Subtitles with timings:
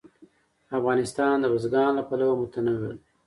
[0.77, 2.97] افغانستان د بزګان له پلوه متنوع دی.